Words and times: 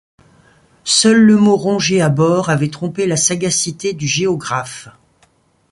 Seul, 0.83 1.21
le 1.21 1.37
mot 1.37 1.55
rongé 1.55 2.01
«abor» 2.01 2.49
avait 2.49 2.71
trompé 2.71 3.05
la 3.05 3.17
sagacité 3.17 3.93
du 3.93 4.07
géographe! 4.07 4.89